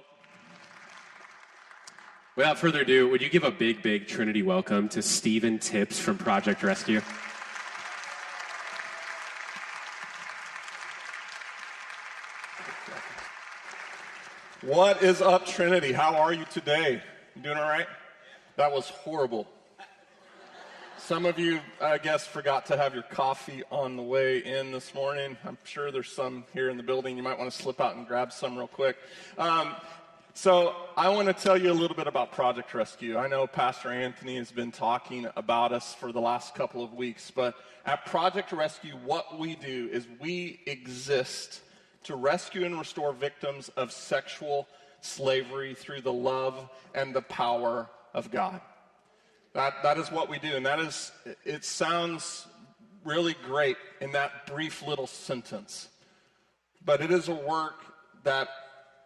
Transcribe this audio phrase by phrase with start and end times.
[0.00, 0.14] welcome.
[2.36, 6.16] Without further ado, would you give a big, big Trinity welcome to Stephen Tipps from
[6.18, 7.00] Project Rescue?
[14.62, 15.92] What is up, Trinity?
[15.92, 17.02] How are you today?
[17.34, 17.86] You doing all right?
[18.56, 19.46] That was horrible.
[21.06, 24.94] Some of you, I guess, forgot to have your coffee on the way in this
[24.94, 25.36] morning.
[25.44, 27.16] I'm sure there's some here in the building.
[27.16, 28.96] You might want to slip out and grab some real quick.
[29.38, 29.74] Um,
[30.34, 33.16] so, I want to tell you a little bit about Project Rescue.
[33.16, 37.32] I know Pastor Anthony has been talking about us for the last couple of weeks,
[37.34, 37.54] but
[37.86, 41.62] at Project Rescue, what we do is we exist
[42.04, 44.68] to rescue and restore victims of sexual
[45.00, 48.60] slavery through the love and the power of God.
[49.52, 50.56] That, that is what we do.
[50.56, 51.12] And that is,
[51.44, 52.46] it sounds
[53.04, 55.88] really great in that brief little sentence.
[56.84, 57.82] But it is a work
[58.24, 58.48] that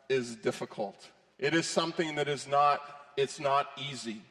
[0.08, 1.08] is difficult.
[1.38, 2.80] It is something that is not,
[3.16, 4.22] it's not easy.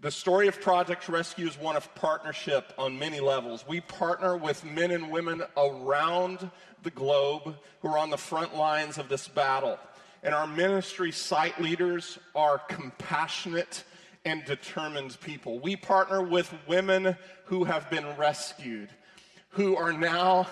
[0.00, 3.66] The story of Project Rescue is one of partnership on many levels.
[3.68, 6.50] We partner with men and women around
[6.82, 9.78] the globe who are on the front lines of this battle.
[10.22, 13.84] And our ministry site leaders are compassionate
[14.24, 15.58] and determined people.
[15.58, 18.90] We partner with women who have been rescued,
[19.50, 20.46] who are now,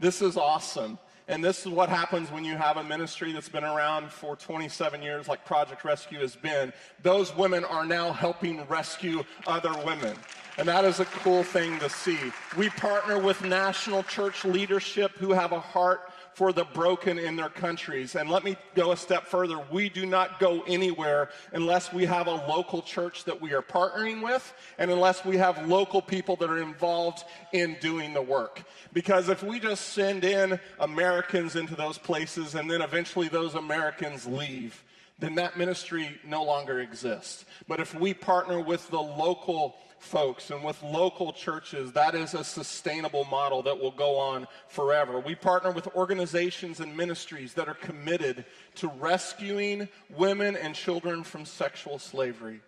[0.00, 0.98] this is awesome.
[1.28, 5.02] And this is what happens when you have a ministry that's been around for 27
[5.02, 6.72] years, like Project Rescue has been.
[7.02, 10.16] Those women are now helping rescue other women.
[10.58, 12.18] And that is a cool thing to see.
[12.56, 17.48] We partner with national church leadership who have a heart for the broken in their
[17.48, 18.14] countries.
[18.14, 19.58] And let me go a step further.
[19.70, 24.22] We do not go anywhere unless we have a local church that we are partnering
[24.22, 28.62] with and unless we have local people that are involved in doing the work.
[28.92, 34.26] Because if we just send in Americans into those places and then eventually those Americans
[34.26, 34.82] leave,
[35.18, 37.44] then that ministry no longer exists.
[37.68, 42.44] But if we partner with the local folks and with local churches, that is a
[42.44, 45.18] sustainable model that will go on forever.
[45.20, 48.44] We partner with organizations and ministries that are committed
[48.76, 52.60] to rescuing women and children from sexual slavery.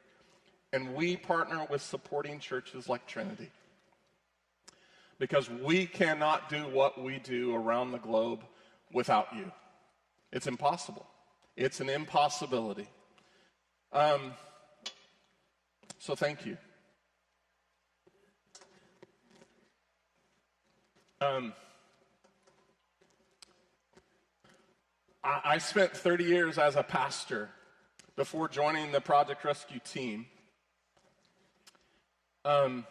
[0.73, 3.51] And we partner with supporting churches like Trinity.
[5.19, 8.41] Because we cannot do what we do around the globe
[8.93, 9.51] without you.
[10.33, 11.07] It's impossible.
[11.57, 12.89] It's an impossibility.
[13.93, 14.33] Um,
[15.99, 16.57] so thank you.
[21.25, 21.55] Um,
[25.23, 27.49] I, I spent 30 years as a pastor
[28.15, 30.27] before joining the Project Rescue team.
[32.45, 32.87] Um,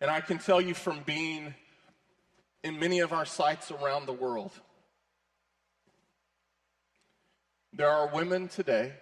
[0.00, 1.54] and I can tell you from being
[2.64, 4.52] in many of our sites around the world,
[7.72, 8.94] there are women today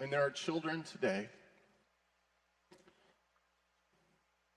[0.00, 1.28] and there are children today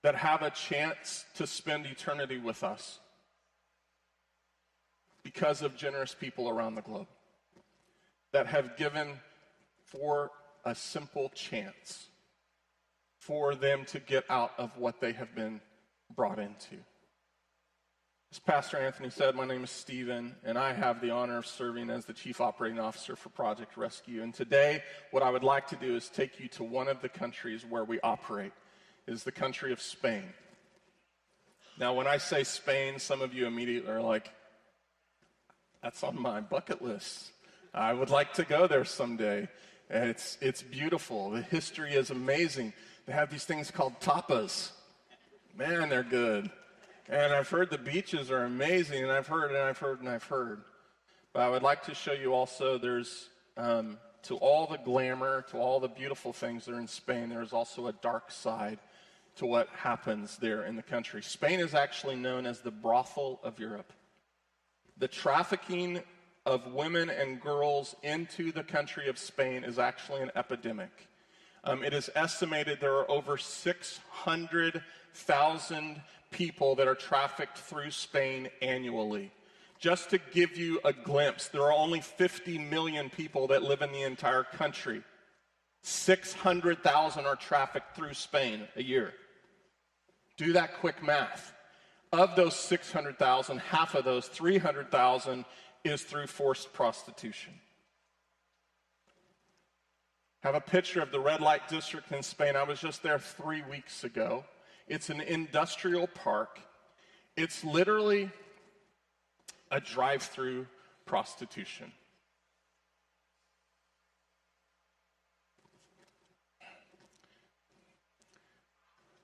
[0.02, 3.00] that have a chance to spend eternity with us
[5.22, 7.08] because of generous people around the globe
[8.32, 9.08] that have given
[9.84, 10.30] for
[10.64, 12.08] a simple chance
[13.18, 15.60] for them to get out of what they have been
[16.14, 16.76] brought into.
[18.32, 21.90] As Pastor Anthony said, my name is Stephen, and I have the honor of serving
[21.90, 24.22] as the Chief Operating Officer for Project Rescue.
[24.22, 27.08] And today, what I would like to do is take you to one of the
[27.08, 28.52] countries where we operate
[29.10, 30.22] is the country of Spain.
[31.78, 34.30] Now, when I say Spain, some of you immediately are like,
[35.82, 37.32] that's on my bucket list.
[37.74, 39.48] I would like to go there someday.
[39.88, 41.30] It's, it's beautiful.
[41.30, 42.72] The history is amazing.
[43.06, 44.70] They have these things called tapas.
[45.56, 46.48] Man, they're good.
[47.08, 50.22] And I've heard the beaches are amazing, and I've heard and I've heard and I've
[50.22, 50.62] heard.
[51.32, 55.56] But I would like to show you also there's, um, to all the glamour, to
[55.56, 58.78] all the beautiful things that are in Spain, there is also a dark side
[59.40, 61.22] to what happens there in the country.
[61.22, 63.90] Spain is actually known as the brothel of Europe.
[64.98, 66.02] The trafficking
[66.44, 70.90] of women and girls into the country of Spain is actually an epidemic.
[71.64, 79.32] Um, it is estimated there are over 600,000 people that are trafficked through Spain annually.
[79.78, 83.90] Just to give you a glimpse, there are only 50 million people that live in
[83.90, 85.02] the entire country.
[85.80, 89.14] 600,000 are trafficked through Spain a year.
[90.40, 91.52] Do that quick math.
[92.12, 95.44] Of those 600,000, half of those, 300,000,
[95.84, 97.52] is through forced prostitution.
[100.42, 102.56] Have a picture of the red light district in Spain.
[102.56, 104.46] I was just there three weeks ago.
[104.88, 106.58] It's an industrial park.
[107.36, 108.30] It's literally
[109.70, 110.66] a drive through
[111.04, 111.92] prostitution.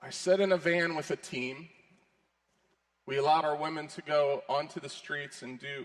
[0.06, 1.69] I sat in a van with a team.
[3.06, 5.85] We allowed our women to go onto the streets and do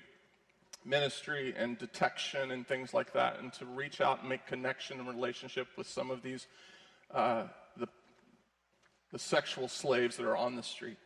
[0.86, 5.08] ministry and detection and things like that, and to reach out and make connection and
[5.08, 6.46] relationship with some of these
[7.10, 7.46] uh,
[7.78, 7.88] the,
[9.12, 11.00] the sexual slaves that are on the street.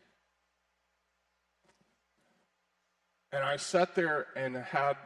[3.32, 4.98] And I sat there and had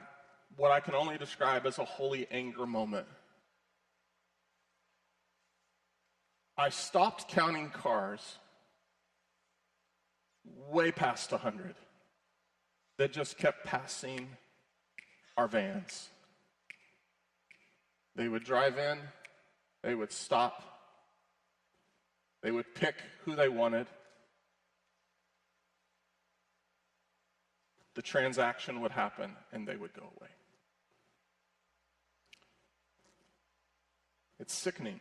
[0.57, 3.05] what I can only describe as a holy anger moment.
[6.59, 8.37] I stopped counting cars
[10.69, 11.73] way past 100
[12.97, 14.27] that just kept passing
[15.37, 16.09] our vans.
[18.17, 18.97] They would drive in,
[19.83, 20.61] they would stop,
[22.43, 23.87] they would pick who they wanted.
[27.95, 30.29] The transaction would happen and they would go away.
[34.41, 34.99] It's sickening.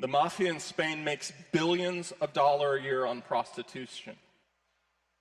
[0.00, 4.16] The mafia in Spain makes billions of dollars a year on prostitution.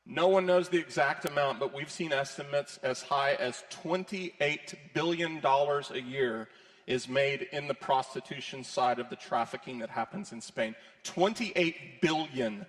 [0.06, 5.42] No one knows the exact amount, but we've seen estimates as high as $28 billion
[5.44, 6.48] a year
[6.88, 10.74] is made in the prostitution side of the trafficking that happens in Spain.
[11.04, 12.66] 28 billion.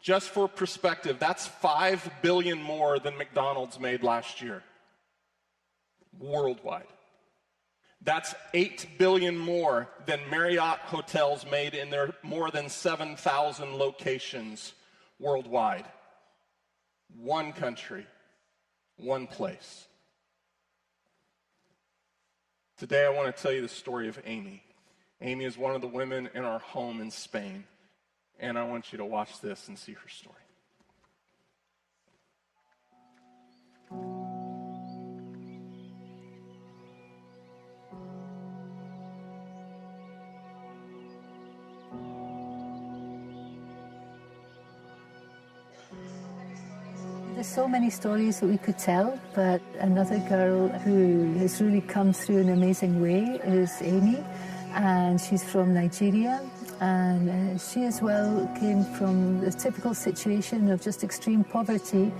[0.00, 4.62] Just for perspective, that's 5 billion more than McDonald's made last year
[6.18, 6.86] worldwide.
[8.04, 14.72] That's 8 billion more than Marriott hotels made in their more than 7,000 locations
[15.20, 15.84] worldwide.
[17.16, 18.06] One country,
[18.96, 19.86] one place.
[22.76, 24.64] Today, I want to tell you the story of Amy.
[25.20, 27.62] Amy is one of the women in our home in Spain,
[28.40, 30.41] and I want you to watch this and see her story.
[47.42, 52.12] There's so many stories that we could tell, but another girl who has really come
[52.12, 54.22] through an amazing way is Amy,
[54.74, 56.40] and she's from Nigeria.
[56.80, 62.12] And uh, she as well came from the typical situation of just extreme poverty,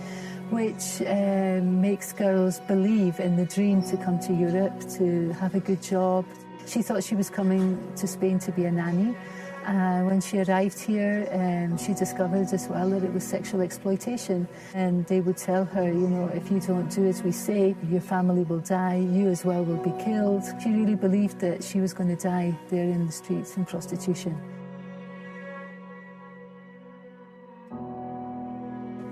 [0.50, 5.60] which uh, makes girls believe in the dream to come to Europe, to have a
[5.60, 6.24] good job.
[6.66, 9.14] She thought she was coming to Spain to be a nanny.
[9.64, 14.48] Uh, when she arrived here, um, she discovered as well that it was sexual exploitation.
[14.74, 18.00] And they would tell her, you know, if you don't do as we say, your
[18.00, 20.42] family will die, you as well will be killed.
[20.60, 24.32] She really believed that she was going to die there in the streets in prostitution.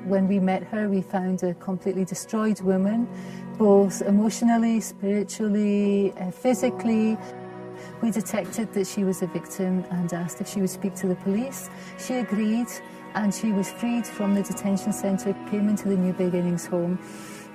[0.04, 3.06] When we met her, we found a completely destroyed woman,
[3.56, 7.16] both emotionally, spiritually, uh, physically.
[8.02, 11.16] We detected that she was a victim and asked if she would speak to the
[11.16, 11.68] police.
[11.98, 12.68] She agreed
[13.14, 16.98] and she was freed from the detention centre, came into the New Beginnings home.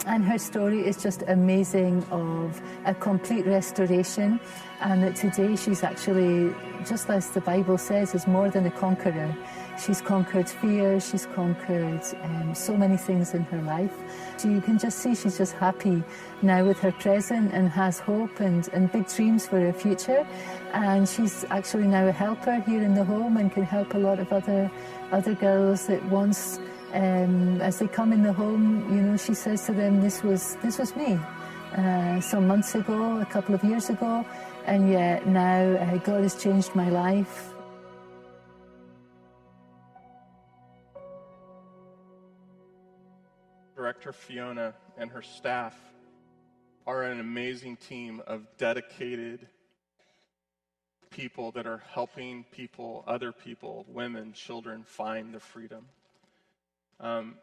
[0.05, 4.39] And her story is just amazing of a complete restoration
[4.81, 6.53] and that today she's actually,
[6.85, 9.35] just as the Bible says, is more than a conqueror.
[9.77, 13.93] She's conquered fear, she's conquered um, so many things in her life.
[14.37, 16.03] So you can just see she's just happy
[16.41, 20.25] now with her present and has hope and, and big dreams for her future.
[20.73, 24.19] And she's actually now a helper here in the home and can help a lot
[24.19, 24.71] of other
[25.11, 26.59] other girls that once
[26.93, 30.55] um, as they come in the home, you know, she says to them, "This was
[30.63, 31.19] this was me."
[31.75, 34.25] Uh, some months ago, a couple of years ago,
[34.65, 37.54] and yet now uh, God has changed my life.
[43.85, 45.79] Director Fiona and her staff
[46.87, 49.47] are an amazing team of dedicated
[51.11, 55.85] people that are helping people, other people, women, children, find the freedom.
[56.99, 57.35] Um,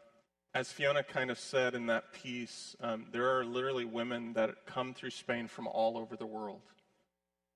[0.53, 4.93] as Fiona kind of said in that piece, um, there are literally women that come
[4.93, 6.59] through Spain from all over the world.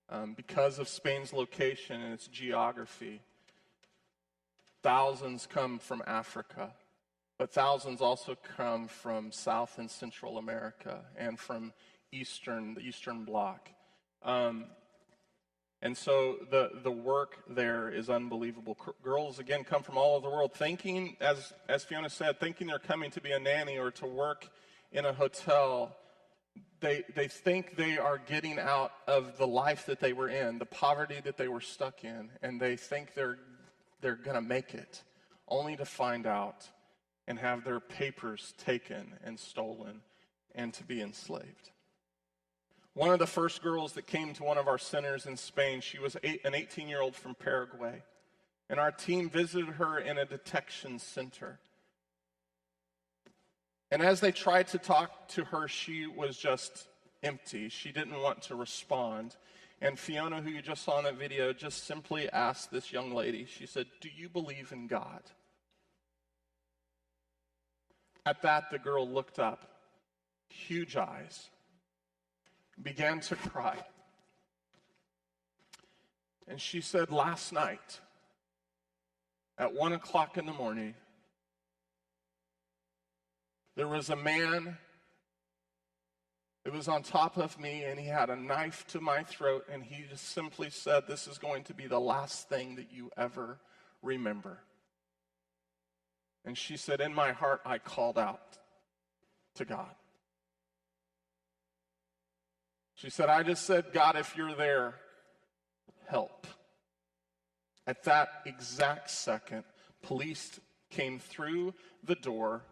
[0.07, 3.19] Um, because of Spain's location and its geography,
[4.81, 6.71] thousands come from Africa,
[7.37, 11.71] but thousands also come from South and Central America and from
[12.11, 13.69] Eastern, the Eastern Bloc.
[14.23, 14.65] Um,
[15.81, 18.75] and so the, the work there is unbelievable.
[18.83, 22.67] C- girls, again, come from all over the world thinking, as, as Fiona said, thinking
[22.67, 24.49] they're coming to be a nanny or to work
[24.91, 25.95] in a hotel.
[26.79, 30.65] They, they think they are getting out of the life that they were in, the
[30.65, 33.37] poverty that they were stuck in, and they think they're,
[34.01, 35.03] they're going to make it,
[35.47, 36.67] only to find out
[37.27, 40.01] and have their papers taken and stolen
[40.55, 41.71] and to be enslaved.
[42.93, 45.99] One of the first girls that came to one of our centers in Spain, she
[45.99, 48.01] was eight, an 18 year old from Paraguay.
[48.69, 51.59] And our team visited her in a detection center.
[53.91, 56.87] And as they tried to talk to her, she was just
[57.23, 57.69] empty.
[57.69, 59.35] She didn't want to respond.
[59.79, 63.45] And Fiona, who you just saw in that video, just simply asked this young lady,
[63.45, 65.21] she said, Do you believe in God?
[68.27, 69.69] At that, the girl looked up,
[70.49, 71.49] huge eyes,
[72.81, 73.77] began to cry.
[76.45, 78.01] And she said, Last night,
[79.57, 80.93] at one o'clock in the morning,
[83.77, 84.77] there was a man
[86.65, 89.81] it was on top of me, and he had a knife to my throat, and
[89.81, 93.57] he just simply said, This is going to be the last thing that you ever
[94.01, 94.59] remember.
[96.47, 98.57] And she said, In my heart, I called out
[99.55, 99.93] to God.
[102.95, 104.95] She said, I just said, God, if you're there,
[106.07, 106.47] help.
[107.85, 109.65] At that exact second,
[110.01, 110.57] police
[110.89, 111.73] came through
[112.05, 112.63] the door,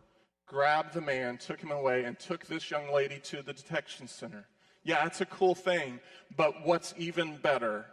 [0.47, 4.47] grabbed the man, took him away, and took this young lady to the detection center.
[4.85, 5.99] Yeah, it's a cool thing,
[6.37, 7.87] but what's even better,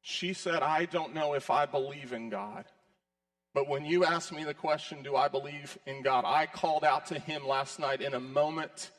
[0.00, 2.64] she said, I don't know if I believe in God.
[3.54, 6.24] But when you asked me the question, do I believe in God?
[6.26, 8.90] I called out to him last night in a moment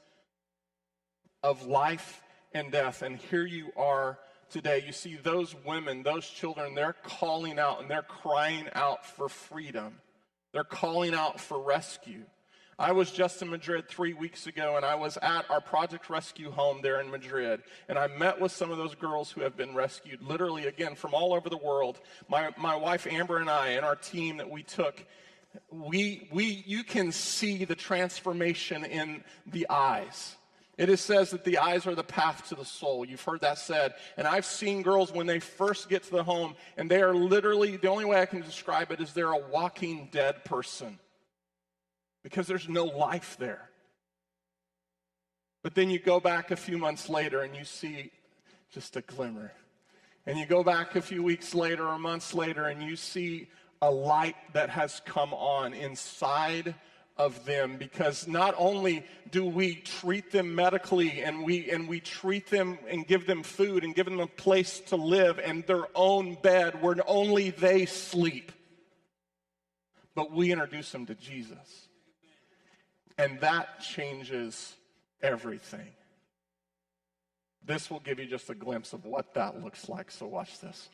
[1.44, 2.22] of life
[2.54, 3.02] and death.
[3.02, 4.18] And here you are
[4.50, 4.82] today.
[4.86, 10.00] You see, those women, those children, they're calling out and they're crying out for freedom.
[10.54, 12.24] They're calling out for rescue.
[12.78, 16.52] I was just in Madrid three weeks ago, and I was at our Project Rescue
[16.52, 19.74] home there in Madrid, and I met with some of those girls who have been
[19.74, 22.02] rescued, literally, again, from all over the world.
[22.28, 25.06] My, my wife Amber and I, and our team that we took,
[25.72, 30.36] we, we, you can see the transformation in the eyes.
[30.78, 33.06] It is says that the eyes are the path to the soul.
[33.06, 33.94] You've heard that said.
[34.18, 37.78] And I've seen girls when they first get to the home, and they are literally,
[37.78, 41.00] the only way I can describe it is they're a walking dead person
[42.26, 43.70] because there's no life there.
[45.62, 48.10] But then you go back a few months later and you see
[48.74, 49.52] just a glimmer.
[50.26, 53.48] And you go back a few weeks later or months later and you see
[53.80, 56.74] a light that has come on inside
[57.16, 62.50] of them because not only do we treat them medically and we and we treat
[62.50, 66.36] them and give them food and give them a place to live and their own
[66.42, 68.52] bed where only they sleep
[70.14, 71.85] but we introduce them to Jesus
[73.18, 74.76] and that changes
[75.22, 75.88] everything.
[77.66, 80.12] This will give you just a glimpse of what that looks like.
[80.12, 80.90] So, watch this.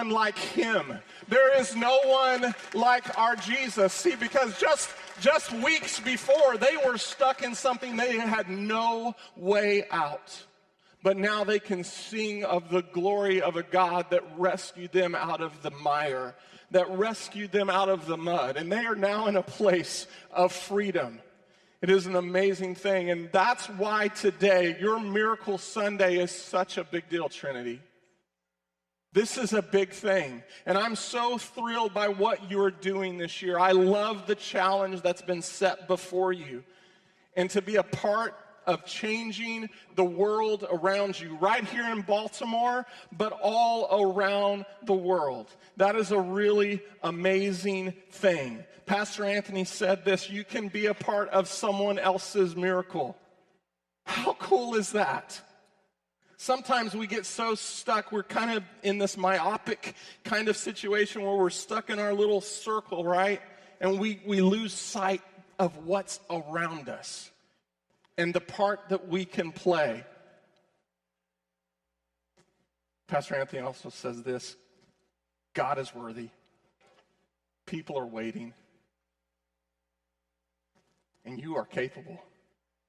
[0.00, 0.98] One like him.
[1.28, 3.92] There is no one like our Jesus.
[3.92, 4.90] See, because just
[5.20, 10.44] just weeks before they were stuck in something they had no way out.
[11.02, 15.40] But now they can sing of the glory of a God that rescued them out
[15.40, 16.34] of the mire,
[16.70, 18.56] that rescued them out of the mud.
[18.56, 21.20] And they are now in a place of freedom.
[21.82, 23.10] It is an amazing thing.
[23.10, 27.80] And that's why today, your Miracle Sunday is such a big deal, Trinity.
[29.12, 30.42] This is a big thing.
[30.66, 33.58] And I'm so thrilled by what you're doing this year.
[33.58, 36.62] I love the challenge that's been set before you.
[37.36, 38.34] And to be a part
[38.66, 45.48] of changing the world around you, right here in Baltimore, but all around the world.
[45.76, 48.62] That is a really amazing thing.
[48.86, 53.16] Pastor Anthony said this you can be a part of someone else's miracle.
[54.04, 55.40] How cool is that?
[56.42, 59.94] Sometimes we get so stuck, we're kind of in this myopic
[60.24, 63.42] kind of situation where we're stuck in our little circle, right?
[63.78, 65.20] And we, we lose sight
[65.58, 67.30] of what's around us
[68.16, 70.02] and the part that we can play.
[73.06, 74.56] Pastor Anthony also says this
[75.52, 76.30] God is worthy,
[77.66, 78.54] people are waiting,
[81.26, 82.18] and you are capable.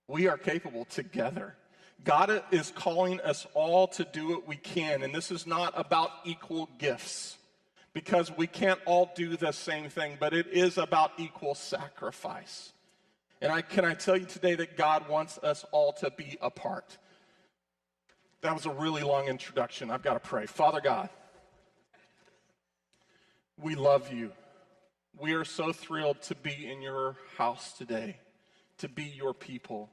[0.08, 1.58] We are capable together.
[2.04, 6.10] God is calling us all to do what we can, and this is not about
[6.26, 7.38] equal gifts
[7.94, 12.72] because we can't all do the same thing, but it is about equal sacrifice.
[13.42, 16.50] And I, can I tell you today that God wants us all to be a
[16.50, 16.98] part?
[18.42, 19.92] That was a really long introduction.
[19.92, 20.46] I've got to pray.
[20.46, 21.10] Father God,
[23.60, 24.32] we love you.
[25.20, 28.18] We are so thrilled to be in your house today,
[28.78, 29.90] to be your people.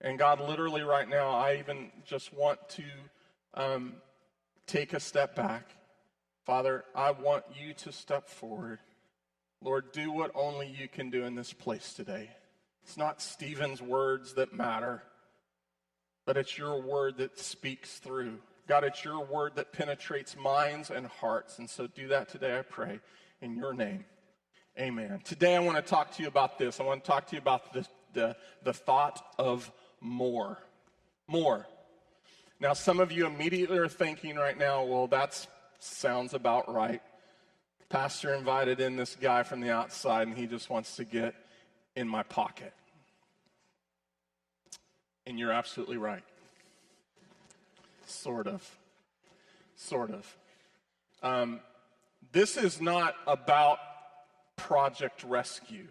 [0.00, 2.82] And God, literally right now, I even just want to
[3.54, 3.94] um,
[4.66, 5.74] take a step back.
[6.44, 8.78] Father, I want you to step forward.
[9.62, 12.30] Lord, do what only you can do in this place today.
[12.84, 15.02] It's not Stephen's words that matter,
[16.24, 18.38] but it's your word that speaks through.
[18.68, 21.58] God, it's your word that penetrates minds and hearts.
[21.58, 23.00] And so do that today, I pray,
[23.40, 24.04] in your name.
[24.78, 25.20] Amen.
[25.24, 26.80] Today I want to talk to you about this.
[26.80, 30.58] I want to talk to you about the, the, the thought of more.
[31.26, 31.66] More.
[32.60, 35.46] Now, some of you immediately are thinking right now, well, that
[35.78, 37.02] sounds about right.
[37.88, 41.34] Pastor invited in this guy from the outside, and he just wants to get
[41.94, 42.72] in my pocket.
[45.26, 46.22] And you're absolutely right.
[48.06, 48.78] Sort of.
[49.76, 50.36] Sort of.
[51.22, 51.60] Um,
[52.32, 53.78] this is not about
[54.56, 55.88] Project Rescue.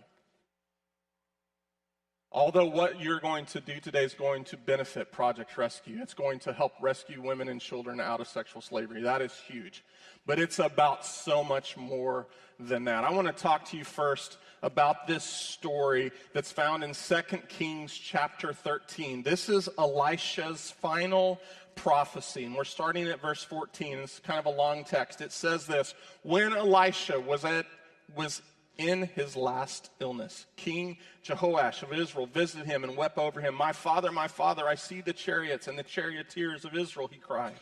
[2.36, 6.40] Although what you're going to do today is going to benefit Project Rescue, it's going
[6.40, 9.02] to help rescue women and children out of sexual slavery.
[9.04, 9.86] That is huge.
[10.26, 12.28] But it's about so much more
[12.60, 13.06] than that.
[13.06, 17.94] I want to talk to you first about this story that's found in 2 Kings
[17.94, 19.24] chapter 13.
[19.24, 21.40] This is Elisha's final
[21.76, 24.00] prophecy, and we're starting at verse 14.
[24.00, 25.22] It's kind of a long text.
[25.22, 27.66] It says this When Elisha was at
[28.14, 28.42] was
[28.78, 30.46] in his last illness.
[30.56, 33.56] King Jehoash of Israel visited him and wept over him.
[33.56, 37.56] My father, my father, I see the chariots and the charioteers of Israel, he cried.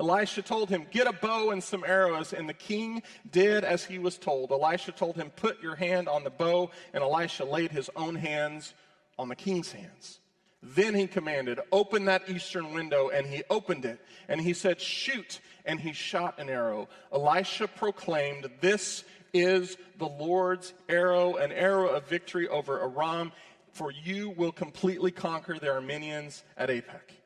[0.00, 2.32] Elisha told him, Get a bow and some arrows.
[2.32, 4.50] And the king did as he was told.
[4.50, 6.70] Elisha told him, Put your hand on the bow.
[6.94, 8.74] And Elisha laid his own hands
[9.18, 10.20] on the king's hands.
[10.62, 13.10] Then he commanded, Open that eastern window.
[13.10, 14.00] And he opened it.
[14.28, 15.40] And he said, Shoot.
[15.66, 16.88] And he shot an arrow.
[17.12, 23.32] Elisha proclaimed, This is the Lord's arrow, an arrow of victory over Aram,
[23.72, 27.16] for you will completely conquer the Arameans at Aphek.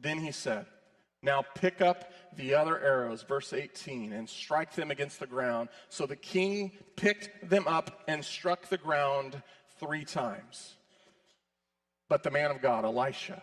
[0.00, 0.66] Then he said,
[1.22, 5.68] Now pick up the other arrows, verse 18, and strike them against the ground.
[5.88, 9.42] So the king picked them up and struck the ground
[9.78, 10.74] three times.
[12.08, 13.42] But the man of God, Elisha,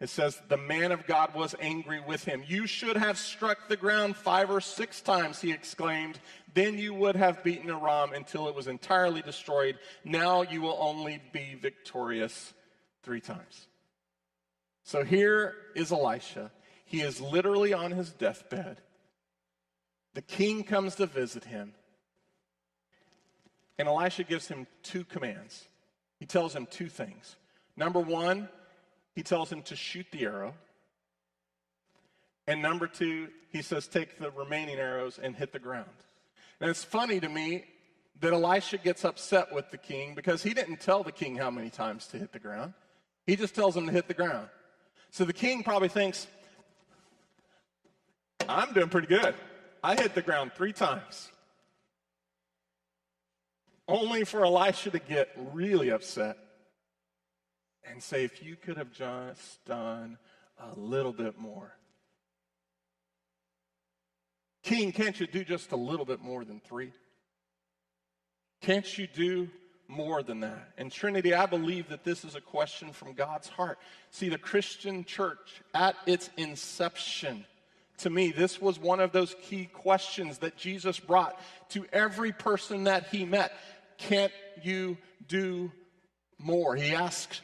[0.00, 2.42] it says, the man of God was angry with him.
[2.46, 6.18] You should have struck the ground five or six times, he exclaimed.
[6.54, 9.78] Then you would have beaten Aram until it was entirely destroyed.
[10.02, 12.54] Now you will only be victorious
[13.02, 13.68] three times.
[14.84, 16.50] So here is Elisha.
[16.86, 18.80] He is literally on his deathbed.
[20.14, 21.74] The king comes to visit him.
[23.78, 25.68] And Elisha gives him two commands.
[26.18, 27.36] He tells him two things.
[27.76, 28.48] Number one,
[29.14, 30.54] he tells him to shoot the arrow.
[32.46, 35.90] And number two, he says, take the remaining arrows and hit the ground.
[36.60, 37.64] And it's funny to me
[38.20, 41.70] that Elisha gets upset with the king because he didn't tell the king how many
[41.70, 42.74] times to hit the ground.
[43.26, 44.48] He just tells him to hit the ground.
[45.10, 46.26] So the king probably thinks,
[48.48, 49.34] I'm doing pretty good.
[49.82, 51.30] I hit the ground three times.
[53.88, 56.36] Only for Elisha to get really upset
[57.88, 60.18] and say, if you could have just done
[60.58, 61.72] a little bit more.
[64.62, 66.92] King, can't you do just a little bit more than three?
[68.60, 69.48] Can't you do
[69.88, 70.72] more than that?
[70.76, 73.78] And Trinity, I believe that this is a question from God's heart.
[74.10, 77.46] See, the Christian church at its inception,
[77.98, 81.40] to me, this was one of those key questions that Jesus brought
[81.70, 83.52] to every person that he met.
[83.96, 85.72] Can't you do
[86.38, 86.76] more?
[86.76, 87.40] He asked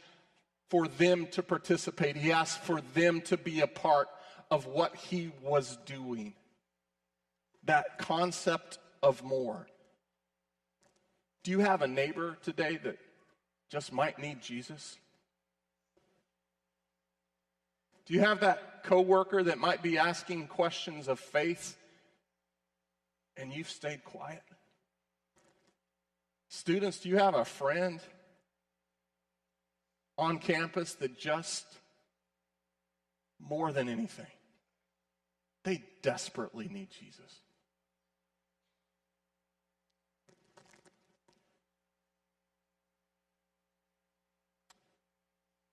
[0.69, 2.17] for them to participate.
[2.17, 4.09] He asked for them to be a part
[4.51, 6.33] of what he was doing.
[7.65, 9.67] That concept of more.
[11.43, 12.97] Do you have a neighbor today that
[13.69, 14.97] just might need Jesus?
[18.05, 21.77] Do you have that coworker that might be asking questions of faith
[23.35, 24.43] and you've stayed quiet?
[26.49, 27.99] Students, do you have a friend
[30.17, 31.65] on campus that just,
[33.39, 34.25] more than anything,
[35.63, 37.41] they desperately need Jesus.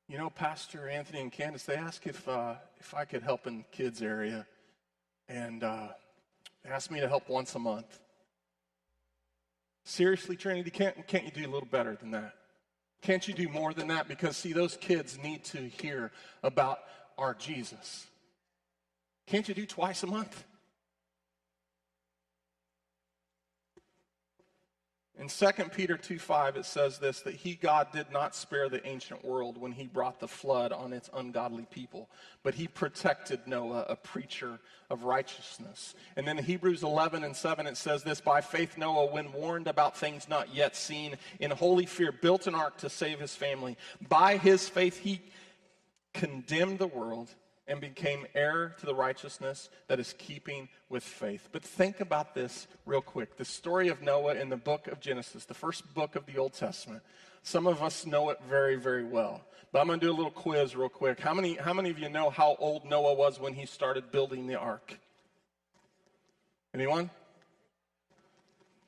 [0.09, 3.65] You know, Pastor Anthony and Candace, they asked if, uh, if I could help in
[3.73, 4.47] kids' area,
[5.29, 5.89] and uh,
[6.65, 7.99] asked me to help once a month.
[9.85, 12.35] Seriously, Trinity, can't, can't you do a little better than that?
[13.05, 14.09] Can't you do more than that?
[14.09, 16.11] Because, see, those kids need to hear
[16.43, 16.79] about
[17.19, 18.07] our Jesus.
[19.27, 20.43] Can't you do twice a month?
[25.17, 28.85] In 2 Peter 2 5, it says this that he, God, did not spare the
[28.85, 32.11] ancient world when he brought the flood on its ungodly people,
[32.43, 34.59] but he protected Noah, a preacher
[34.91, 35.95] of righteousness.
[36.17, 39.69] And then in Hebrews 11 and 7, it says this By faith, Noah, when warned
[39.69, 43.77] about things not yet seen, in holy fear, built an ark to save his family.
[44.09, 45.21] By his faith, he
[46.13, 47.29] condemned the world
[47.67, 51.49] and became heir to the righteousness that is keeping with faith.
[51.51, 53.37] But think about this real quick.
[53.37, 56.53] The story of Noah in the book of Genesis, the first book of the Old
[56.53, 57.03] Testament.
[57.43, 59.43] Some of us know it very, very well.
[59.73, 61.21] But I'm going to do a little quiz real quick.
[61.21, 64.47] How many, how many of you know how old Noah was when he started building
[64.47, 64.99] the ark?
[66.73, 67.11] Anyone?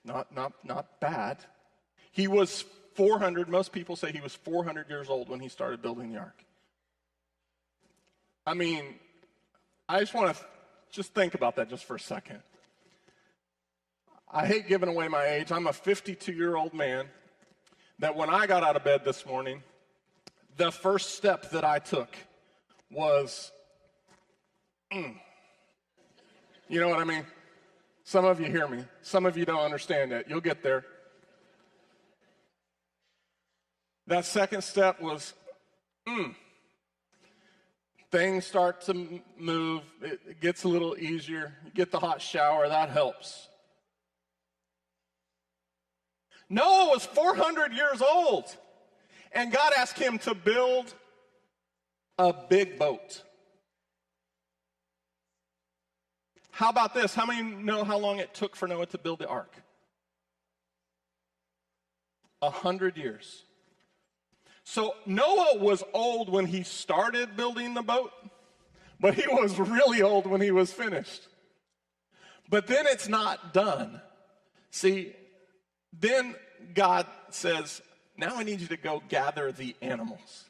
[0.05, 1.39] Not, not, not bad.
[2.13, 6.13] He was 400, most people say he was 400 years old when he started building
[6.13, 6.46] the ark.
[8.47, 8.85] I mean,
[9.89, 10.45] I just want to
[10.93, 12.39] just think about that just for a second.
[14.33, 15.51] I hate giving away my age.
[15.51, 17.07] I'm a 52 year old man
[17.99, 19.65] that when I got out of bed this morning,
[20.57, 22.09] the first step that I took
[22.91, 23.51] was,
[24.93, 25.15] mm.
[26.69, 27.25] you know what I mean?
[28.05, 30.27] Some of you hear me, some of you don't understand it.
[30.29, 30.85] You'll get there.
[34.07, 35.35] That second step was,
[36.07, 36.33] mm
[38.11, 41.55] things start to move, it gets a little easier.
[41.65, 43.49] You get the hot shower, that helps.
[46.49, 48.45] Noah was 400 years old,
[49.33, 50.95] and God asked him to build
[52.19, 53.23] a big boat.
[56.53, 57.15] How about this?
[57.15, 59.53] How many know how long it took for Noah to build the ark?
[62.41, 63.46] A hundred years.
[64.69, 68.11] So Noah was old when he started building the boat,
[68.99, 71.29] but he was really old when he was finished.
[72.51, 74.01] But then it's not done.
[74.73, 75.15] See,
[75.93, 76.35] then
[76.75, 77.81] God says,
[78.17, 80.47] Now I need you to go gather the animals.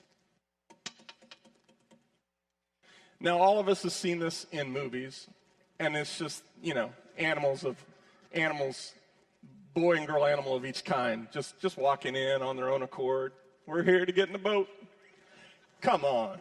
[3.21, 5.27] Now, all of us have seen this in movies,
[5.79, 7.77] and it's just, you know, animals of
[8.33, 8.95] animals,
[9.75, 13.33] boy and girl animal of each kind, just, just walking in on their own accord.
[13.67, 14.69] We're here to get in the boat.
[15.81, 16.41] Come on.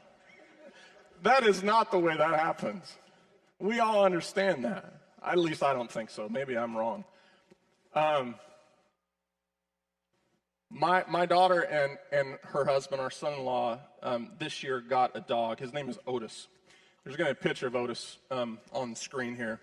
[1.24, 2.98] That is not the way that happens.
[3.60, 4.94] We all understand that.
[5.26, 6.30] At least I don't think so.
[6.30, 7.04] Maybe I'm wrong.
[7.96, 8.36] Um,
[10.70, 15.16] my, my daughter and, and her husband, our son in law, um, this year got
[15.16, 15.60] a dog.
[15.60, 16.48] His name is Otis.
[17.04, 19.60] There's going to be a picture of Otis um, on the screen here.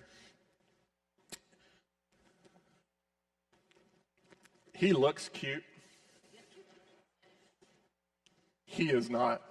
[4.74, 5.62] He looks cute.
[8.72, 9.42] He is not.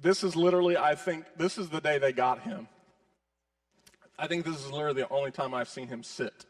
[0.00, 2.68] this is literally, I think, this is the day they got him.
[4.16, 6.46] I think this is literally the only time I've seen him sit.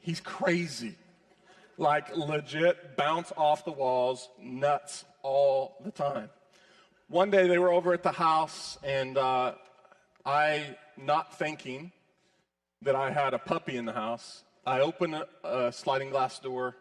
[0.00, 0.94] He's crazy.
[1.76, 6.30] Like, legit, bounce off the walls, nuts all the time.
[7.08, 9.56] One day they were over at the house, and uh,
[10.24, 11.92] I, not thinking
[12.80, 16.76] that I had a puppy in the house, I opened a, a sliding glass door.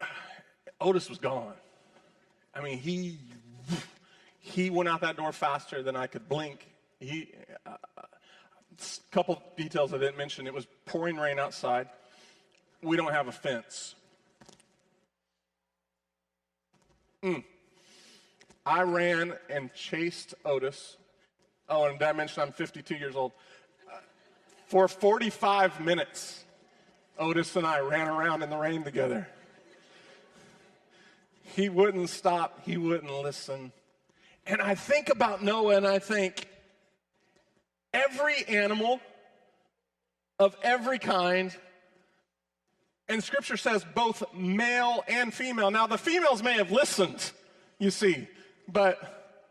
[0.80, 1.54] Otis was gone.
[2.54, 3.18] I mean, he
[4.38, 6.66] he went out that door faster than I could blink.
[7.00, 7.32] He,
[7.66, 8.04] a uh,
[9.10, 10.46] couple details I didn't mention.
[10.46, 11.88] It was pouring rain outside.
[12.82, 13.94] We don't have a fence.
[17.22, 17.44] Mm.
[18.64, 20.96] I ran and chased Otis.
[21.68, 23.32] Oh, and did I mention I'm 52 years old?
[24.70, 26.44] For 45 minutes,
[27.18, 29.26] Otis and I ran around in the rain together.
[31.42, 33.72] He wouldn't stop, he wouldn't listen.
[34.46, 36.46] And I think about Noah and I think
[37.92, 39.00] every animal
[40.38, 41.52] of every kind,
[43.08, 45.72] and scripture says both male and female.
[45.72, 47.32] Now, the females may have listened,
[47.80, 48.28] you see,
[48.68, 49.42] but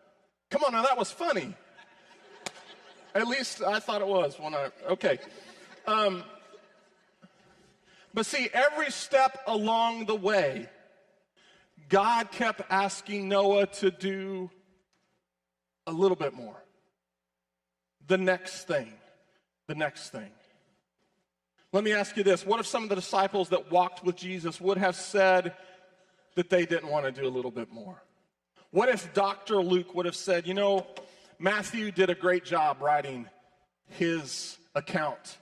[0.49, 1.55] come on, now that was funny.
[3.15, 5.19] At least I thought it was when I, okay.
[5.87, 6.23] Um,
[8.13, 10.67] but see, every step along the way,
[11.89, 14.49] God kept asking Noah to do
[15.87, 16.63] a little bit more.
[18.07, 18.93] The next thing,
[19.67, 20.29] the next thing.
[21.71, 24.59] Let me ask you this what if some of the disciples that walked with Jesus
[24.59, 25.53] would have said
[26.35, 28.01] that they didn't want to do a little bit more?
[28.71, 29.57] What if Dr.
[29.57, 30.85] Luke would have said, you know,
[31.39, 33.25] Matthew did a great job writing
[33.87, 35.37] his account.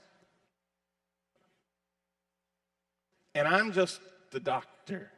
[3.34, 5.10] And I'm just the doctor,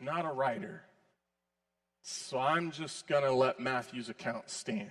[0.00, 0.82] not a writer.
[2.02, 4.90] So I'm just going to let Matthew's account stand.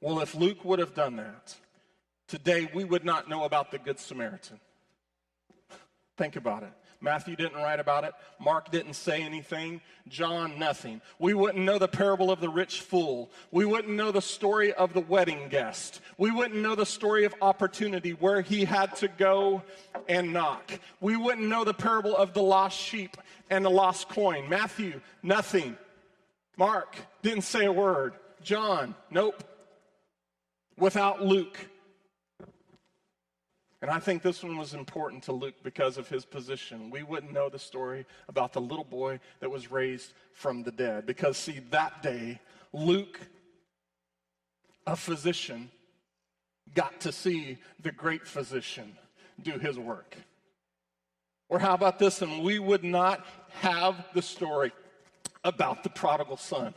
[0.00, 1.56] Well, if Luke would have done that,
[2.28, 4.60] today we would not know about the Good Samaritan.
[6.16, 6.72] Think about it.
[7.00, 8.12] Matthew didn't write about it.
[8.40, 9.80] Mark didn't say anything.
[10.08, 11.00] John, nothing.
[11.18, 13.30] We wouldn't know the parable of the rich fool.
[13.52, 16.00] We wouldn't know the story of the wedding guest.
[16.16, 19.62] We wouldn't know the story of opportunity where he had to go
[20.08, 20.72] and knock.
[21.00, 23.16] We wouldn't know the parable of the lost sheep
[23.48, 24.48] and the lost coin.
[24.48, 25.76] Matthew, nothing.
[26.56, 28.14] Mark didn't say a word.
[28.42, 29.44] John, nope.
[30.76, 31.58] Without Luke,
[33.80, 36.90] and I think this one was important to Luke because of his position.
[36.90, 41.06] We wouldn't know the story about the little boy that was raised from the dead.
[41.06, 42.40] Because, see, that day,
[42.72, 43.20] Luke,
[44.84, 45.70] a physician,
[46.74, 48.96] got to see the great physician
[49.40, 50.16] do his work.
[51.48, 52.20] Or how about this?
[52.20, 53.24] And we would not
[53.60, 54.72] have the story
[55.44, 56.74] about the prodigal son.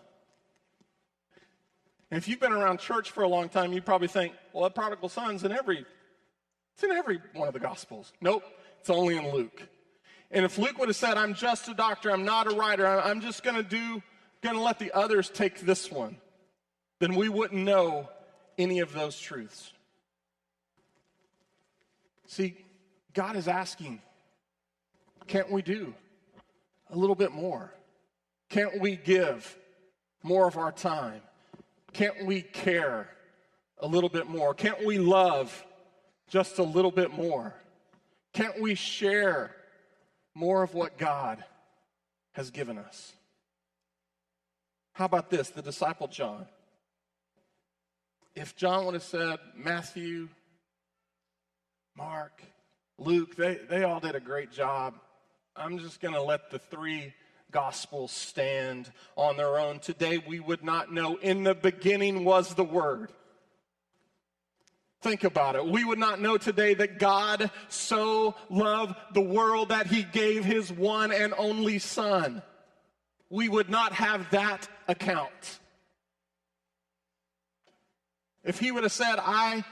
[2.11, 4.69] And if you've been around church for a long time, you probably think, well, the
[4.69, 5.85] prodigal son's in every
[6.73, 8.13] it's in every one of the Gospels.
[8.21, 8.43] Nope,
[8.79, 9.67] it's only in Luke.
[10.31, 13.21] And if Luke would have said, I'm just a doctor, I'm not a writer, I'm
[13.21, 14.01] just going to do,
[14.41, 16.17] going to let the others take this one,
[16.99, 18.09] then we wouldn't know
[18.57, 19.73] any of those truths.
[22.27, 22.55] See,
[23.13, 24.01] God is asking,
[25.27, 25.93] can't we do
[26.89, 27.73] a little bit more?
[28.49, 29.57] Can't we give
[30.23, 31.21] more of our time?
[31.93, 33.09] Can't we care
[33.79, 34.53] a little bit more?
[34.53, 35.65] Can't we love
[36.31, 37.53] just a little bit more?
[38.33, 39.53] Can't we share
[40.33, 41.43] more of what God
[42.31, 43.11] has given us?
[44.93, 45.49] How about this?
[45.49, 46.45] The disciple John.
[48.33, 50.29] If John would have said, Matthew,
[51.97, 52.41] Mark,
[52.97, 54.93] Luke, they, they all did a great job.
[55.53, 57.13] I'm just going to let the three
[57.51, 59.79] gospels stand on their own.
[59.79, 61.17] Today we would not know.
[61.17, 63.11] In the beginning was the Word.
[65.01, 65.65] Think about it.
[65.65, 70.71] We would not know today that God so loved the world that he gave his
[70.71, 72.43] one and only Son.
[73.29, 75.59] We would not have that account.
[78.43, 79.63] If he would have said, I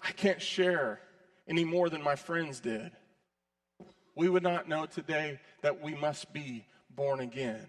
[0.00, 1.00] I can't share
[1.48, 2.92] any more than my friends did.
[4.14, 7.66] We would not know today that we must be born again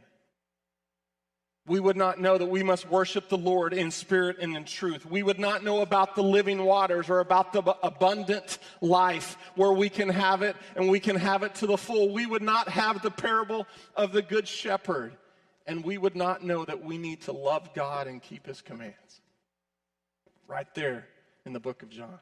[1.65, 5.05] we would not know that we must worship the Lord in spirit and in truth.
[5.05, 9.87] We would not know about the living waters or about the abundant life where we
[9.87, 12.11] can have it and we can have it to the full.
[12.13, 15.13] We would not have the parable of the Good Shepherd.
[15.65, 19.21] And we would not know that we need to love God and keep his commands.
[20.47, 21.07] Right there
[21.45, 22.19] in the book of John.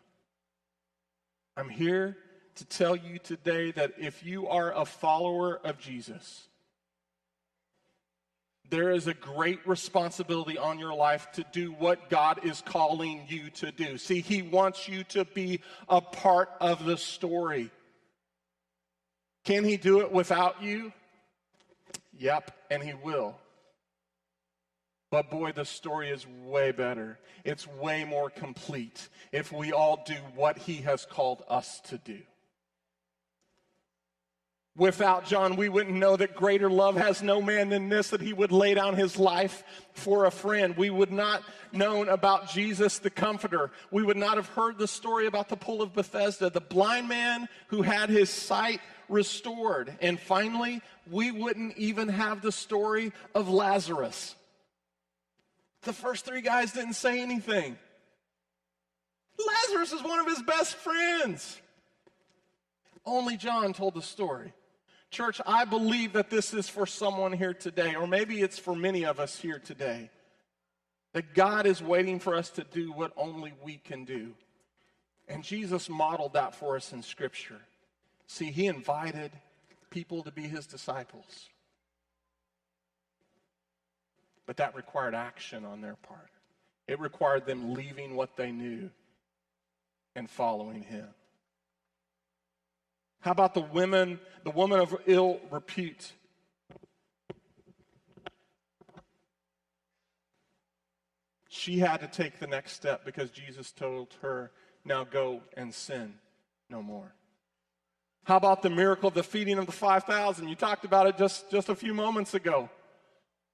[1.58, 2.15] I'm here
[2.56, 6.47] to tell you today that if you are a follower of Jesus,
[8.71, 13.49] there is a great responsibility on your life to do what God is calling you
[13.51, 13.97] to do.
[13.97, 17.69] See, He wants you to be a part of the story.
[19.43, 20.93] Can He do it without you?
[22.17, 23.36] Yep, and He will.
[25.12, 27.19] But boy, the story is way better.
[27.43, 32.19] It's way more complete if we all do what He has called us to do.
[34.77, 38.31] Without John, we wouldn't know that greater love has no man than this, that he
[38.31, 40.77] would lay down his life for a friend.
[40.77, 43.71] We would not known about Jesus the Comforter.
[43.91, 47.49] We would not have heard the story about the pool of Bethesda, the blind man
[47.67, 48.79] who had his sight
[49.10, 49.93] restored.
[49.99, 54.36] And finally, we wouldn't even have the story of Lazarus.
[55.81, 57.77] The first three guys didn't say anything.
[59.38, 61.60] Lazarus is one of his best friends.
[63.05, 64.53] Only John told the story.
[65.12, 69.06] Church, I believe that this is for someone here today, or maybe it's for many
[69.06, 70.10] of us here today.
[71.13, 74.32] That God is waiting for us to do what only we can do.
[75.28, 77.60] And Jesus modeled that for us in Scripture.
[78.28, 79.32] See, He invited
[79.89, 81.50] people to be His disciples.
[84.45, 86.30] But that required action on their part,
[86.88, 88.89] it required them leaving what they knew
[90.15, 91.08] and following Him.
[93.21, 96.12] How about the women, the woman of ill repute?
[101.49, 104.51] She had to take the next step because Jesus told her,
[104.84, 106.15] now go and sin
[106.69, 107.13] no more.
[108.23, 110.47] How about the miracle of the feeding of the 5,000?
[110.47, 112.69] You talked about it just, just a few moments ago.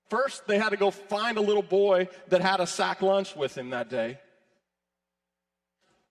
[0.10, 3.58] First, they had to go find a little boy that had a sack lunch with
[3.58, 4.20] him that day.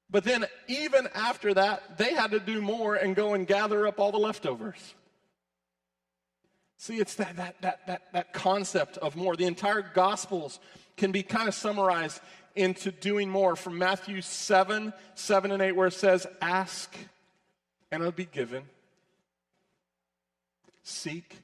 [0.08, 3.98] But then, even after that, they had to do more and go and gather up
[3.98, 4.94] all the leftovers.
[6.78, 9.34] See, it's that, that, that, that, that concept of more.
[9.34, 10.60] The entire Gospels
[10.96, 12.20] can be kind of summarized
[12.54, 16.94] into doing more from Matthew 7, 7 and 8, where it says, Ask
[17.90, 18.62] and it'll be given.
[20.82, 21.36] Seek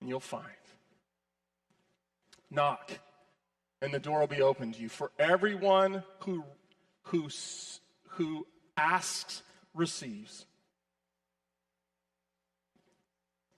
[0.00, 0.44] and you'll find.
[2.50, 2.92] Knock
[3.82, 4.88] and the door will be opened to you.
[4.88, 6.44] For everyone who,
[7.06, 7.28] who,
[8.10, 9.42] who asks
[9.74, 10.46] receives.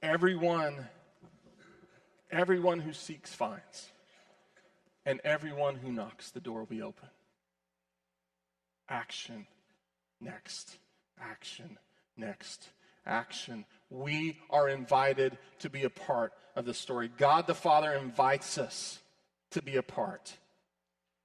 [0.02, 0.86] Everyone,
[2.30, 3.88] everyone who seeks finds.
[5.04, 7.08] And everyone who knocks, the door will be open.
[8.88, 9.46] Action
[10.20, 10.76] next.
[11.18, 11.78] Action
[12.16, 12.68] next.
[13.06, 13.64] Action.
[13.88, 17.10] We are invited to be a part of the story.
[17.16, 18.98] God the Father invites us
[19.52, 20.36] to be a part.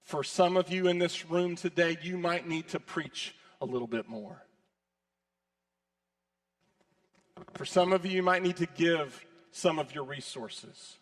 [0.04, 3.88] For some of you in this room today, you might need to preach a little
[3.88, 4.44] bit more.
[7.54, 10.98] For some of you, you might need to give some of your resources.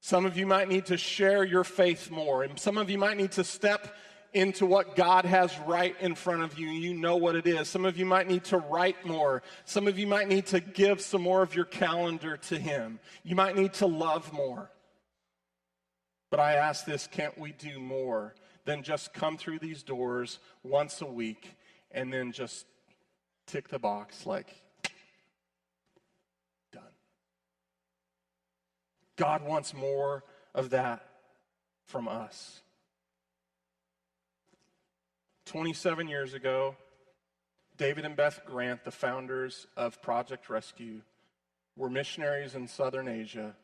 [0.00, 2.42] Some of you might need to share your faith more.
[2.42, 3.94] And some of you might need to step
[4.32, 6.68] into what God has right in front of you.
[6.68, 7.68] You know what it is.
[7.68, 9.42] Some of you might need to write more.
[9.64, 12.98] Some of you might need to give some more of your calendar to Him.
[13.24, 14.70] You might need to love more.
[16.32, 21.02] But I ask this can't we do more than just come through these doors once
[21.02, 21.56] a week
[21.90, 22.64] and then just
[23.46, 24.46] tick the box like,
[26.72, 26.82] done?
[29.16, 31.06] God wants more of that
[31.84, 32.62] from us.
[35.44, 36.76] 27 years ago,
[37.76, 41.02] David and Beth Grant, the founders of Project Rescue,
[41.76, 43.54] were missionaries in southern Asia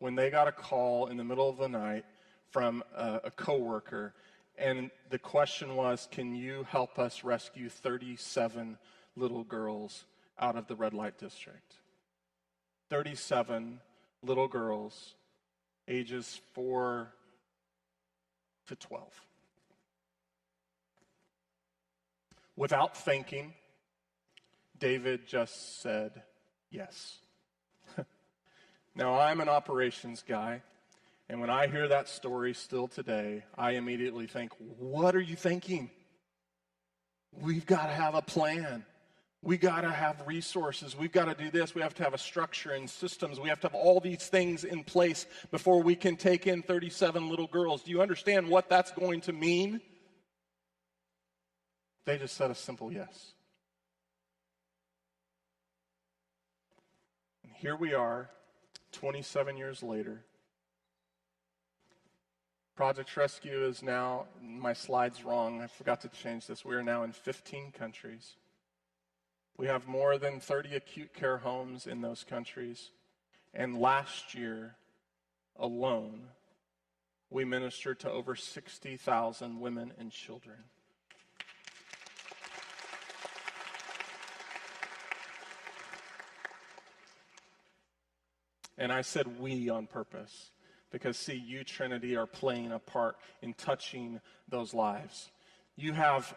[0.00, 2.04] when they got a call in the middle of the night
[2.50, 4.14] from a, a coworker,
[4.58, 8.78] and the question was, "Can you help us rescue 37
[9.16, 10.04] little girls
[10.38, 11.74] out of the red light district?"
[12.88, 13.80] 37
[14.22, 15.14] little girls,
[15.88, 17.12] ages 4
[18.66, 19.26] to 12.
[22.56, 23.54] Without thinking,
[24.78, 26.22] David just said
[26.70, 27.18] yes.
[28.94, 30.62] now, I'm an operations guy.
[31.28, 35.90] And when I hear that story still today, I immediately think, what are you thinking?
[37.32, 38.84] We've got to have a plan.
[39.42, 40.96] We got to have resources.
[40.96, 41.74] We've got to do this.
[41.74, 43.40] We have to have a structure and systems.
[43.40, 47.28] We have to have all these things in place before we can take in 37
[47.28, 47.82] little girls.
[47.82, 49.80] Do you understand what that's going to mean?
[52.06, 53.32] They just said a simple yes.
[57.42, 58.30] And here we are,
[58.92, 60.24] 27 years later.
[62.76, 66.62] Project Rescue is now, my slide's wrong, I forgot to change this.
[66.62, 68.36] We are now in 15 countries.
[69.56, 72.90] We have more than 30 acute care homes in those countries.
[73.54, 74.74] And last year
[75.58, 76.24] alone,
[77.30, 80.58] we ministered to over 60,000 women and children.
[88.76, 90.50] And I said we on purpose
[90.96, 95.30] because, see, you, Trinity, are playing a part in touching those lives.
[95.76, 96.34] You have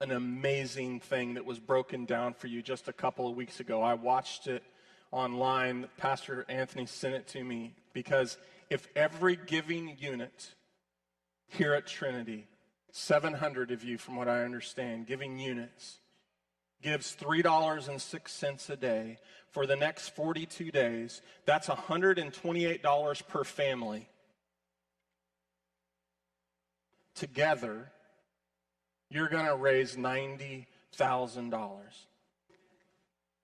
[0.00, 3.80] an amazing thing that was broken down for you just a couple of weeks ago.
[3.80, 4.64] I watched it
[5.12, 5.86] online.
[5.98, 8.38] Pastor Anthony sent it to me because
[8.70, 10.52] if every giving unit
[11.46, 12.48] here at Trinity,
[12.90, 16.00] 700 of you, from what I understand, giving units,
[16.82, 19.18] gives $3.06 a day
[19.52, 24.08] for the next 42 days, that's $128 per family.
[27.14, 27.92] Together,
[29.10, 31.80] you're going to raise $90,000.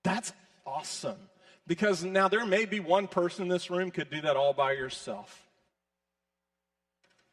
[0.03, 0.33] That's
[0.65, 1.17] awesome.
[1.67, 4.71] Because now there may be one person in this room could do that all by
[4.71, 5.47] yourself.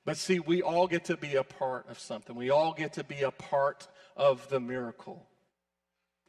[0.04, 2.36] But see, we all get to be a part of something.
[2.36, 5.26] We all get to be a part of the miracle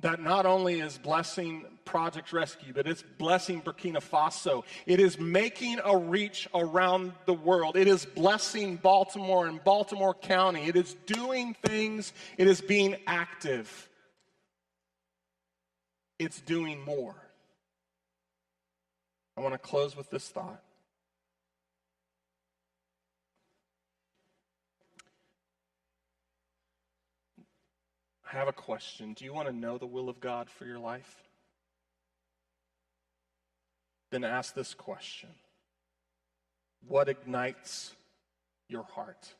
[0.01, 4.63] that not only is blessing Project Rescue, but it's blessing Burkina Faso.
[4.85, 7.77] It is making a reach around the world.
[7.77, 10.67] It is blessing Baltimore and Baltimore County.
[10.67, 13.89] It is doing things, it is being active.
[16.19, 17.15] It's doing more.
[19.35, 20.61] I want to close with this thought.
[28.27, 29.13] I have a question.
[29.13, 31.23] Do you want to know the will of God for your life?
[34.11, 35.29] Then ask this question
[36.87, 37.95] What ignites
[38.67, 39.33] your heart?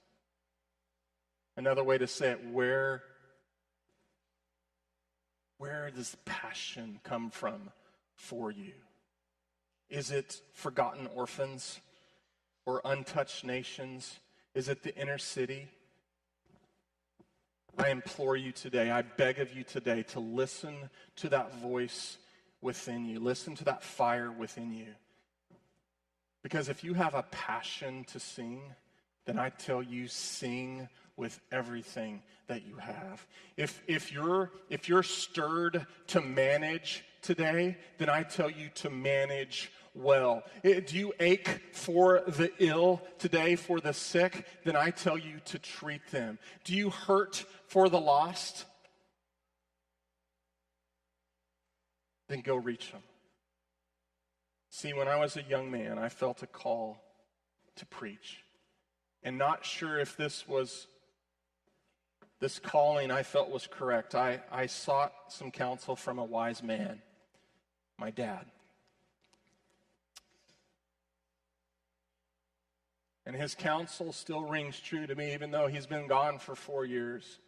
[1.57, 3.01] Another way to say it, where,
[5.57, 7.71] where does passion come from
[8.15, 8.73] for you?
[9.89, 11.79] Is it forgotten orphans
[12.65, 14.19] or untouched nations?
[14.53, 15.67] Is it the inner city?
[17.77, 20.75] I implore you today, I beg of you today to listen
[21.17, 22.17] to that voice
[22.61, 23.19] within you.
[23.19, 24.87] Listen to that fire within you.
[26.41, 28.61] Because if you have a passion to sing,
[29.25, 33.25] then I tell you, sing with everything that you have.
[33.57, 39.71] If, if, you're, if you're stirred to manage today, then I tell you to manage
[39.97, 40.43] well.
[40.63, 44.45] Eh, do you ache for the ill today, for the sick?
[44.63, 46.39] Then I tell you to treat them.
[46.63, 48.65] Do you hurt for the lost?
[52.29, 53.01] Then go reach them.
[54.69, 57.01] See, when I was a young man, I felt a call
[57.77, 58.43] to preach.
[59.23, 60.87] And not sure if this was
[62.39, 64.13] this calling I felt was correct.
[64.13, 67.01] I, I sought some counsel from a wise man,
[67.97, 68.45] my dad.
[73.27, 76.85] And his counsel still rings true to me, even though he's been gone for four
[76.85, 77.39] years.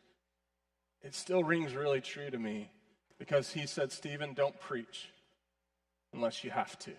[1.01, 2.69] It still rings really true to me
[3.17, 5.09] because he said, Stephen, don't preach
[6.13, 6.91] unless you have to.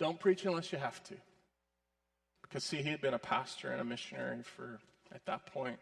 [0.00, 1.14] Don't preach unless you have to.
[2.42, 4.80] Because, see, he had been a pastor and a missionary for,
[5.14, 5.78] at that point,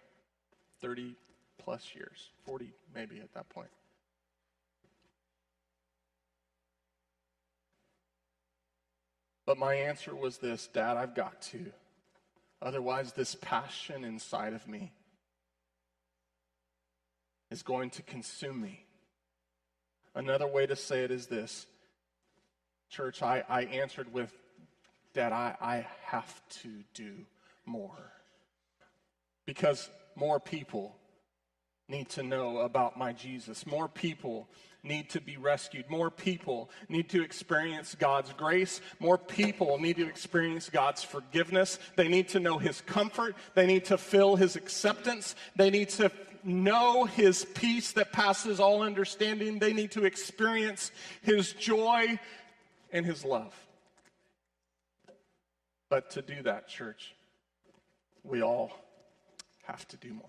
[0.82, 1.14] 30
[1.56, 3.70] plus years, 40 maybe at that point.
[9.53, 11.66] But my answer was this Dad, I've got to.
[12.62, 14.94] Otherwise, this passion inside of me
[17.50, 18.86] is going to consume me.
[20.14, 21.66] Another way to say it is this
[22.88, 24.32] Church, I, I answered with,
[25.12, 27.12] Dad, I, I have to do
[27.66, 28.11] more.
[29.44, 30.96] Because more people
[31.90, 33.66] need to know about my Jesus.
[33.66, 34.48] More people
[34.82, 35.88] need to be rescued.
[35.88, 38.80] More people need to experience God's grace.
[38.98, 41.78] More people need to experience God's forgiveness.
[41.96, 43.36] They need to know His comfort.
[43.54, 45.34] They need to feel His acceptance.
[45.56, 46.10] They need to
[46.42, 49.58] know His peace that passes all understanding.
[49.58, 50.90] They need to experience
[51.22, 52.18] His joy
[52.92, 53.54] and His love.
[55.88, 57.14] But to do that, church,
[58.24, 58.72] we all
[59.64, 60.28] have to do more.